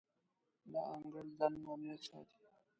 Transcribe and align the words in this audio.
د 0.71 0.73
انګړ 0.93 1.25
دننه 1.37 1.69
امنیت 1.73 2.01
ساتي. 2.09 2.39